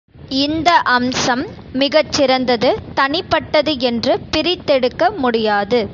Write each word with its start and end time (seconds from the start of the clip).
இந்த 0.37 0.69
அம்சம் 0.89 1.43
மிகச் 1.73 2.11
சிறந்தது, 2.11 2.69
தனிப்பட்டது 2.93 3.79
என்று 3.81 4.19
பிரித்தெடுக்க 4.31 5.11
முடியாது. 5.17 5.81